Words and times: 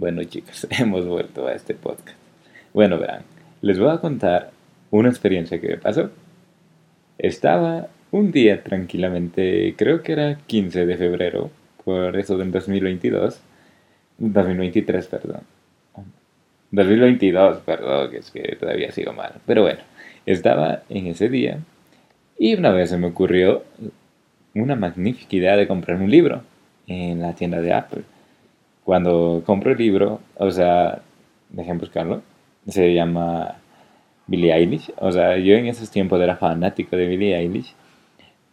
Bueno 0.00 0.24
chicos, 0.24 0.66
hemos 0.78 1.06
vuelto 1.06 1.46
a 1.46 1.52
este 1.52 1.74
podcast. 1.74 2.16
Bueno, 2.72 2.98
verán, 2.98 3.20
les 3.60 3.78
voy 3.78 3.90
a 3.90 3.98
contar 3.98 4.50
una 4.90 5.10
experiencia 5.10 5.60
que 5.60 5.68
me 5.68 5.76
pasó. 5.76 6.10
Estaba 7.18 7.88
un 8.10 8.32
día 8.32 8.62
tranquilamente, 8.62 9.74
creo 9.76 10.02
que 10.02 10.12
era 10.12 10.38
15 10.46 10.86
de 10.86 10.96
febrero, 10.96 11.50
por 11.84 12.16
eso 12.16 12.38
del 12.38 12.50
2022, 12.50 13.42
2023, 14.16 15.06
perdón. 15.06 15.42
2022, 16.70 17.58
perdón, 17.58 18.10
que 18.10 18.16
es 18.16 18.30
que 18.30 18.56
todavía 18.58 18.92
sigo 18.92 19.12
mal. 19.12 19.34
Pero 19.44 19.60
bueno, 19.60 19.80
estaba 20.24 20.82
en 20.88 21.08
ese 21.08 21.28
día 21.28 21.58
y 22.38 22.54
una 22.54 22.70
vez 22.70 22.88
se 22.88 22.96
me 22.96 23.08
ocurrió 23.08 23.64
una 24.54 24.76
magnífica 24.76 25.36
idea 25.36 25.56
de 25.58 25.68
comprar 25.68 26.00
un 26.00 26.10
libro 26.10 26.40
en 26.86 27.20
la 27.20 27.34
tienda 27.34 27.60
de 27.60 27.74
Apple. 27.74 28.04
Cuando 28.84 29.42
compro 29.46 29.72
el 29.72 29.78
libro, 29.78 30.20
o 30.36 30.50
sea, 30.50 31.00
dejen 31.50 31.78
buscarlo, 31.78 32.22
se 32.66 32.94
llama 32.94 33.56
Billie 34.26 34.52
Eilish. 34.52 34.92
O 34.98 35.12
sea, 35.12 35.36
yo 35.38 35.54
en 35.54 35.66
esos 35.66 35.90
tiempos 35.90 36.20
era 36.20 36.36
fanático 36.36 36.96
de 36.96 37.06
Billie 37.06 37.36
Eilish. 37.36 37.74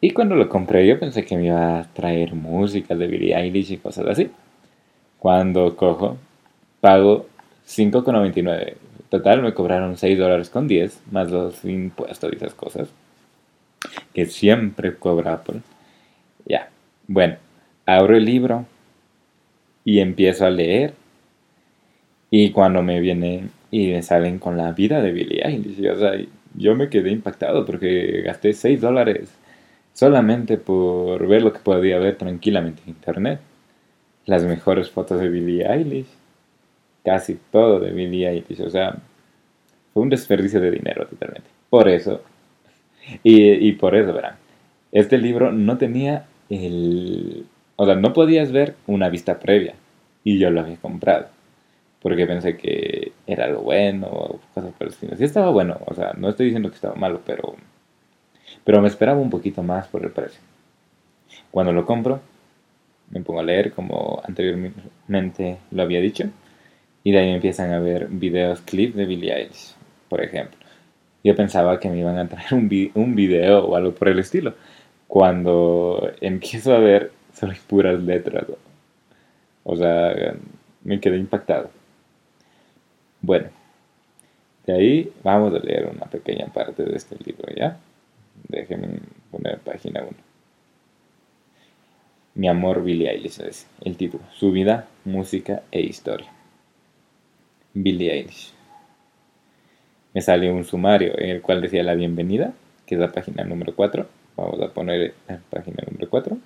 Y 0.00 0.10
cuando 0.10 0.34
lo 0.34 0.48
compré 0.48 0.86
yo 0.86 0.98
pensé 0.98 1.24
que 1.24 1.36
me 1.36 1.46
iba 1.46 1.80
a 1.80 1.84
traer 1.92 2.34
música 2.34 2.94
de 2.94 3.06
Billie 3.06 3.36
Eilish 3.36 3.72
y 3.72 3.76
cosas 3.78 4.06
así. 4.06 4.30
Cuando 5.18 5.76
cojo, 5.76 6.18
pago 6.80 7.26
5,99. 7.66 8.74
Total 9.08 9.42
me 9.42 9.54
cobraron 9.54 9.96
6 9.96 10.18
dólares 10.18 10.50
con 10.50 10.66
10, 10.68 11.02
más 11.12 11.30
los 11.30 11.64
impuestos 11.64 12.32
y 12.32 12.36
esas 12.36 12.54
cosas. 12.54 12.88
Que 14.12 14.26
siempre 14.26 14.96
cobra 14.96 15.34
Apple. 15.34 15.60
Ya, 16.44 16.70
bueno, 17.06 17.36
abro 17.86 18.16
el 18.16 18.24
libro 18.24 18.66
y 19.86 20.00
empiezo 20.00 20.44
a 20.44 20.50
leer. 20.50 20.92
Y 22.28 22.50
cuando 22.50 22.82
me 22.82 23.00
viene 23.00 23.48
y 23.70 23.92
me 23.92 24.02
salen 24.02 24.38
con 24.38 24.58
la 24.58 24.72
vida 24.72 25.00
de 25.00 25.12
Billie 25.12 25.46
Eilish, 25.46 25.88
o 25.88 25.96
sea, 25.96 26.12
yo 26.56 26.74
me 26.74 26.90
quedé 26.90 27.10
impactado 27.10 27.64
porque 27.64 28.22
gasté 28.22 28.52
6 28.52 28.80
dólares 28.80 29.32
solamente 29.94 30.58
por 30.58 31.26
ver 31.28 31.42
lo 31.42 31.52
que 31.52 31.60
podía 31.60 31.98
ver 31.98 32.16
tranquilamente 32.16 32.82
en 32.84 32.90
internet. 32.90 33.40
Las 34.26 34.44
mejores 34.44 34.90
fotos 34.90 35.20
de 35.20 35.28
Billie 35.28 35.64
Eilish, 35.64 36.08
casi 37.04 37.38
todo 37.52 37.78
de 37.78 37.92
Billie 37.92 38.28
Eilish, 38.28 38.60
o 38.62 38.70
sea, 38.70 38.96
fue 39.94 40.02
un 40.02 40.10
desperdicio 40.10 40.60
de 40.60 40.72
dinero 40.72 41.06
totalmente. 41.06 41.48
Por 41.70 41.88
eso, 41.88 42.22
y, 43.22 43.52
y 43.68 43.72
por 43.72 43.94
eso, 43.94 44.12
verán, 44.12 44.34
este 44.90 45.16
libro 45.16 45.52
no 45.52 45.78
tenía 45.78 46.26
el, 46.50 47.46
o 47.76 47.84
sea, 47.84 47.94
no 47.94 48.12
podías 48.12 48.52
ver 48.52 48.74
una 48.86 49.08
vista 49.08 49.38
previa. 49.38 49.74
Y 50.24 50.38
yo 50.38 50.50
lo 50.50 50.60
había 50.60 50.76
comprado. 50.76 51.26
Porque 52.02 52.26
pensé 52.26 52.56
que 52.56 53.12
era 53.26 53.44
algo 53.44 53.62
bueno 53.62 54.08
o 54.08 54.40
cosas 54.54 54.72
por 54.72 54.86
el 54.86 54.92
estilo. 54.92 55.16
Sí 55.16 55.24
estaba 55.24 55.50
bueno, 55.50 55.78
o 55.86 55.94
sea, 55.94 56.12
no 56.16 56.28
estoy 56.28 56.46
diciendo 56.46 56.68
que 56.70 56.76
estaba 56.76 56.94
malo, 56.94 57.20
pero, 57.24 57.54
pero 58.64 58.80
me 58.80 58.88
esperaba 58.88 59.20
un 59.20 59.30
poquito 59.30 59.62
más 59.62 59.86
por 59.88 60.04
el 60.04 60.10
precio. 60.10 60.40
Cuando 61.50 61.72
lo 61.72 61.86
compro, 61.86 62.20
me 63.10 63.20
pongo 63.20 63.40
a 63.40 63.44
leer 63.44 63.72
como 63.72 64.20
anteriormente 64.24 65.58
lo 65.70 65.82
había 65.82 66.00
dicho. 66.00 66.24
Y 67.04 67.12
de 67.12 67.18
ahí 67.18 67.30
empiezan 67.30 67.72
a 67.72 67.78
ver 67.78 68.08
videos, 68.08 68.60
clips 68.62 68.96
de 68.96 69.06
Billie 69.06 69.32
Eilish, 69.32 69.74
por 70.08 70.22
ejemplo. 70.22 70.58
Yo 71.22 71.36
pensaba 71.36 71.78
que 71.78 71.88
me 71.88 71.98
iban 71.98 72.18
a 72.18 72.28
traer 72.28 72.54
un, 72.54 72.68
un 72.94 73.14
video 73.14 73.64
o 73.64 73.76
algo 73.76 73.94
por 73.94 74.08
el 74.08 74.18
estilo. 74.18 74.54
Cuando 75.06 76.10
empiezo 76.20 76.74
a 76.74 76.78
ver 76.78 77.12
son 77.36 77.54
puras 77.66 78.00
letras. 78.00 78.46
O 79.64 79.76
sea, 79.76 80.34
me 80.82 81.00
quedé 81.00 81.18
impactado. 81.18 81.70
Bueno, 83.20 83.48
de 84.66 84.72
ahí 84.72 85.12
vamos 85.22 85.54
a 85.54 85.58
leer 85.58 85.86
una 85.86 86.06
pequeña 86.06 86.46
parte 86.46 86.84
de 86.84 86.96
este 86.96 87.16
libro, 87.24 87.52
¿ya? 87.54 87.78
Déjenme 88.48 89.00
poner 89.30 89.58
página 89.58 90.02
1. 90.02 90.10
Mi 92.34 92.48
amor 92.48 92.82
Billie 92.82 93.10
Eilish 93.10 93.40
es 93.40 93.66
el 93.82 93.96
título. 93.96 94.24
Su 94.34 94.52
vida, 94.52 94.86
música 95.04 95.62
e 95.70 95.80
historia. 95.80 96.30
Billie 97.74 98.12
Eilish. 98.12 98.52
Me 100.14 100.20
salió 100.22 100.54
un 100.54 100.64
sumario 100.64 101.18
en 101.18 101.30
el 101.30 101.42
cual 101.42 101.60
decía 101.60 101.82
la 101.82 101.94
bienvenida, 101.94 102.52
que 102.86 102.94
es 102.94 103.00
la 103.00 103.12
página 103.12 103.44
número 103.44 103.74
4. 103.74 104.06
Vamos 104.36 104.60
a 104.62 104.72
poner 104.72 105.14
la 105.28 105.38
página 105.50 105.82
número 105.86 106.08
4. 106.08 106.38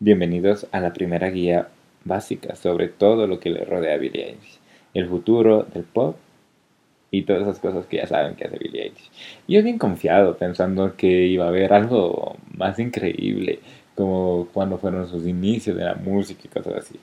Bienvenidos 0.00 0.66
a 0.72 0.80
la 0.80 0.92
primera 0.92 1.30
guía 1.30 1.68
básica 2.04 2.56
sobre 2.56 2.88
todo 2.88 3.28
lo 3.28 3.38
que 3.38 3.50
le 3.50 3.64
rodea 3.64 3.94
a 3.94 3.96
Billie 3.96 4.24
Eilish, 4.24 4.58
el 4.92 5.08
futuro 5.08 5.68
del 5.72 5.84
pop 5.84 6.16
y 7.12 7.22
todas 7.22 7.42
esas 7.42 7.60
cosas 7.60 7.86
que 7.86 7.98
ya 7.98 8.06
saben 8.08 8.34
que 8.34 8.44
hace 8.44 8.58
Billie 8.58 8.82
Eilish. 8.82 9.08
Yo 9.46 9.62
bien 9.62 9.78
confiado 9.78 10.36
pensando 10.36 10.96
que 10.96 11.06
iba 11.06 11.44
a 11.44 11.48
haber 11.48 11.72
algo 11.72 12.36
más 12.52 12.80
increíble, 12.80 13.60
como 13.94 14.48
cuando 14.52 14.78
fueron 14.78 15.06
sus 15.06 15.28
inicios 15.28 15.76
de 15.76 15.84
la 15.84 15.94
música 15.94 16.40
y 16.44 16.48
cosas 16.48 16.74
así. 16.74 16.98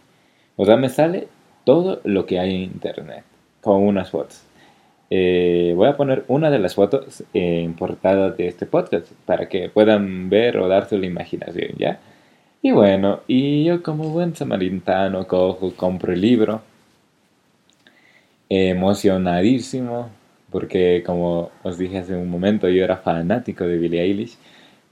O 0.58 0.66
sea, 0.66 0.75
me 0.75 0.90
sale 0.90 1.29
todo 1.63 2.02
lo 2.03 2.25
que 2.25 2.40
hay 2.40 2.56
en 2.56 2.62
internet, 2.63 3.23
con 3.62 3.84
unas 3.84 4.12
fotos. 4.12 4.44
Eh, 5.09 5.72
voy 5.78 5.88
a 5.88 5.96
poner 5.96 6.25
una 6.28 6.52
de 6.52 6.59
las 6.59 6.75
fotos 6.75 7.23
en 7.34 7.73
portada 7.73 8.31
de 8.31 8.47
este 8.47 8.66
podcast 8.66 9.09
para 9.25 9.47
que 9.47 9.69
puedan 9.69 10.29
ver 10.29 10.58
o 10.58 10.68
darse 10.68 10.97
la 10.97 11.06
imaginación, 11.06 11.69
¿ya? 11.78 12.02
Y 12.64 12.72
bueno, 12.72 13.22
y 13.28 13.66
yo 13.66 13.84
como 13.84 14.10
buen 14.10 14.36
samaritano 14.36 15.28
cojo, 15.28 15.76
compro 15.76 16.14
el 16.14 16.22
libro, 16.22 16.62
emocionadísimo, 18.50 20.10
porque 20.52 21.04
como 21.06 21.52
os 21.64 21.78
dije 21.78 22.00
hace 22.00 22.16
un 22.16 22.30
momento, 22.30 22.68
yo 22.70 22.84
era 22.84 22.98
fanático 22.98 23.64
de 23.66 23.78
Billie 23.78 24.02
Eilish, 24.02 24.38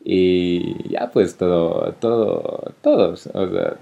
y 0.03 0.89
ya 0.89 1.11
pues 1.11 1.37
todo, 1.37 1.93
todo, 1.99 2.73
todos, 2.81 3.27
o 3.27 3.51
sea, 3.51 3.75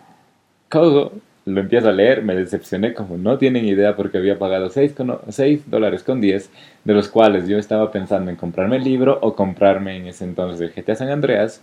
cojo, 0.70 1.12
lo 1.46 1.62
empiezo 1.62 1.90
a 1.90 1.94
leer, 1.94 2.24
me 2.24 2.36
decepcioné 2.36 2.94
como 2.94 3.18
no 3.18 3.38
tienen 3.38 3.66
idea 3.66 3.96
porque 3.96 4.18
había 4.18 4.40
pagado 4.40 4.70
6, 4.70 4.96
6 5.30 5.70
dólares 5.70 6.04
con 6.04 6.22
10, 6.22 6.52
de 6.84 6.94
los 6.94 7.10
cuales 7.10 7.48
yo 7.48 7.58
estaba 7.58 7.92
pensando 7.92 8.32
en 8.32 8.38
comprarme 8.38 8.78
el 8.78 8.84
libro 8.84 9.20
o 9.22 9.36
comprarme 9.36 9.98
en 9.98 10.08
ese 10.08 10.26
entonces 10.26 10.62
el 10.62 10.74
GTA 10.74 10.96
San 10.96 11.10
Andreas, 11.10 11.62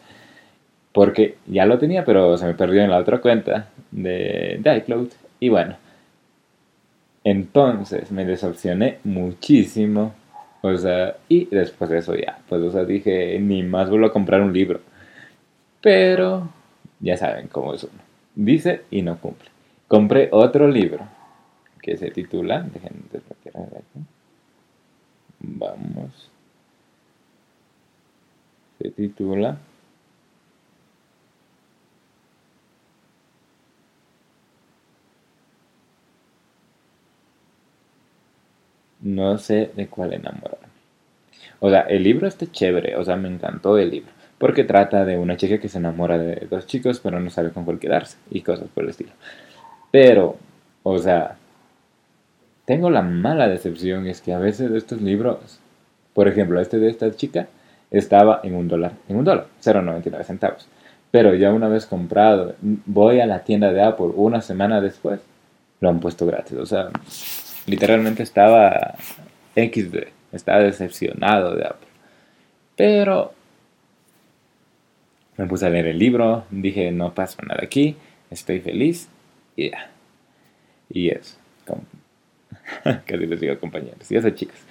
porque 0.94 1.38
ya 1.46 1.66
lo 1.66 1.76
tenía, 1.76 2.04
pero 2.04 2.38
se 2.38 2.46
me 2.46 2.54
perdió 2.54 2.80
en 2.80 2.90
la 2.90 2.98
otra 2.98 3.20
cuenta 3.20 3.68
de, 3.90 4.62
iCloud. 4.64 5.08
Y 5.40 5.48
bueno, 5.48 5.76
entonces 7.24 8.12
me 8.12 8.24
decepcioné 8.24 8.98
muchísimo. 9.02 10.14
O 10.62 10.76
sea, 10.76 11.16
y 11.28 11.46
después 11.46 11.90
de 11.90 11.98
eso 11.98 12.14
ya, 12.14 12.38
pues 12.48 12.62
o 12.62 12.70
sea, 12.70 12.84
dije, 12.84 13.36
ni 13.40 13.64
más 13.64 13.90
vuelvo 13.90 14.06
a 14.06 14.12
comprar 14.12 14.40
un 14.40 14.52
libro. 14.52 14.82
Pero 15.80 16.48
ya 17.00 17.16
saben 17.16 17.48
cómo 17.48 17.74
es 17.74 17.82
uno. 17.82 18.00
Dice 18.36 18.82
y 18.92 19.02
no 19.02 19.18
cumple. 19.18 19.50
Compré 19.88 20.28
otro 20.30 20.68
libro 20.68 21.08
que 21.82 21.96
se 21.96 22.12
titula, 22.12 22.60
dejen 22.60 23.02
aquí. 23.12 24.06
Vamos. 25.40 26.30
Se 28.78 28.90
titula 28.92 29.58
no 39.04 39.38
sé 39.38 39.70
de 39.76 39.86
cuál 39.86 40.14
enamorarme. 40.14 40.66
O 41.60 41.70
sea, 41.70 41.82
el 41.82 42.02
libro 42.02 42.26
está 42.26 42.50
chévere, 42.50 42.96
o 42.96 43.04
sea, 43.04 43.16
me 43.16 43.28
encantó 43.28 43.78
el 43.78 43.90
libro. 43.90 44.10
Porque 44.38 44.64
trata 44.64 45.04
de 45.04 45.16
una 45.16 45.36
chica 45.36 45.58
que 45.58 45.68
se 45.68 45.78
enamora 45.78 46.18
de 46.18 46.46
dos 46.50 46.66
chicos, 46.66 47.00
pero 47.00 47.20
no 47.20 47.30
sabe 47.30 47.50
con 47.50 47.64
cuál 47.64 47.78
quedarse 47.78 48.18
y 48.30 48.40
cosas 48.40 48.68
por 48.74 48.84
el 48.84 48.90
estilo. 48.90 49.12
Pero, 49.92 50.36
o 50.82 50.98
sea, 50.98 51.36
tengo 52.64 52.90
la 52.90 53.02
mala 53.02 53.48
decepción, 53.48 54.06
es 54.06 54.20
que 54.20 54.32
a 54.32 54.38
veces 54.38 54.72
estos 54.72 55.00
libros, 55.00 55.60
por 56.14 56.26
ejemplo, 56.26 56.60
este 56.60 56.78
de 56.78 56.88
esta 56.88 57.14
chica, 57.14 57.46
estaba 57.90 58.40
en 58.42 58.54
un 58.56 58.66
dólar, 58.66 58.92
en 59.08 59.16
un 59.16 59.24
dólar, 59.24 59.46
0,99 59.62 60.24
centavos. 60.24 60.66
Pero 61.10 61.34
ya 61.34 61.52
una 61.52 61.68
vez 61.68 61.86
comprado, 61.86 62.56
voy 62.60 63.20
a 63.20 63.26
la 63.26 63.44
tienda 63.44 63.72
de 63.72 63.82
Apple 63.82 64.10
una 64.16 64.40
semana 64.40 64.80
después, 64.80 65.20
lo 65.80 65.88
han 65.90 66.00
puesto 66.00 66.26
gratis. 66.26 66.58
O 66.58 66.66
sea, 66.66 66.90
literalmente 67.66 68.22
estaba 68.22 68.94
XD, 69.54 70.08
estaba 70.32 70.60
decepcionado 70.60 71.54
de 71.54 71.64
Apple. 71.64 71.88
Pero 72.76 73.32
me 75.36 75.46
puse 75.46 75.66
a 75.66 75.70
leer 75.70 75.86
el 75.86 75.98
libro, 75.98 76.44
dije 76.50 76.90
no 76.90 77.14
pasa 77.14 77.42
nada 77.42 77.60
aquí, 77.62 77.96
estoy 78.30 78.60
feliz 78.60 79.08
y 79.56 79.70
ya. 79.70 79.90
Y 80.90 81.08
eso, 81.08 81.36
casi 82.84 83.26
les 83.26 83.40
digo 83.40 83.58
compañeros, 83.58 84.10
y 84.10 84.16
esas 84.16 84.34
chicas. 84.34 84.64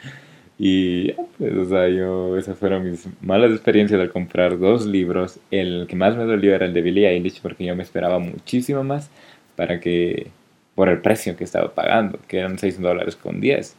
Y 0.57 1.11
pues, 1.37 1.53
o 1.57 1.65
sea, 1.65 1.89
yo, 1.89 2.37
esas 2.37 2.57
fueron 2.57 2.89
mis 2.89 3.07
malas 3.21 3.51
experiencias 3.51 3.99
al 3.99 4.11
comprar 4.11 4.59
dos 4.59 4.85
libros. 4.85 5.39
El 5.51 5.87
que 5.87 5.95
más 5.95 6.15
me 6.15 6.25
dolió 6.25 6.53
era 6.53 6.65
el 6.65 6.73
de 6.73 6.81
Billie 6.81 7.09
Eilish 7.09 7.41
porque 7.41 7.65
yo 7.65 7.75
me 7.75 7.83
esperaba 7.83 8.19
muchísimo 8.19 8.83
más 8.83 9.09
para 9.55 9.79
que 9.79 10.27
por 10.75 10.89
el 10.89 11.01
precio 11.01 11.35
que 11.35 11.43
estaba 11.43 11.73
pagando, 11.73 12.19
que 12.27 12.39
eran 12.39 12.57
6 12.57 12.81
dólares 12.81 13.15
con 13.15 13.39
10. 13.41 13.75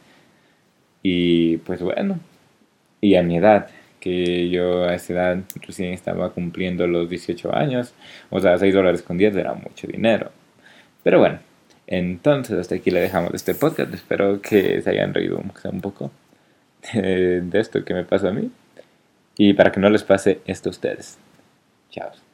Y 1.03 1.57
pues 1.57 1.81
bueno, 1.81 2.19
y 3.01 3.15
a 3.15 3.23
mi 3.23 3.37
edad, 3.37 3.69
que 3.99 4.49
yo 4.49 4.83
a 4.85 4.95
esa 4.95 5.13
edad 5.13 5.37
recién 5.61 5.93
estaba 5.93 6.31
cumpliendo 6.31 6.87
los 6.87 7.09
18 7.09 7.55
años, 7.55 7.93
o 8.29 8.39
sea, 8.39 8.57
6 8.57 8.73
dólares 8.73 9.01
con 9.01 9.17
10 9.17 9.35
era 9.35 9.53
mucho 9.53 9.87
dinero. 9.87 10.31
Pero 11.03 11.19
bueno, 11.19 11.39
entonces 11.87 12.57
hasta 12.57 12.75
aquí 12.75 12.91
le 12.91 13.01
dejamos 13.01 13.33
este 13.33 13.55
podcast, 13.55 13.93
espero 13.93 14.41
que 14.41 14.81
se 14.81 14.89
hayan 14.89 15.13
reído 15.13 15.37
un 15.71 15.81
poco 15.81 16.11
de, 16.93 17.47
esto 17.53 17.83
que 17.83 17.93
me 17.93 18.03
pasa 18.03 18.29
a 18.29 18.31
mí 18.31 18.51
y 19.37 19.53
para 19.53 19.71
que 19.71 19.79
no 19.79 19.89
les 19.89 20.03
pase 20.03 20.41
esto 20.45 20.69
a 20.69 20.71
ustedes. 20.71 21.17
Chao. 21.91 22.24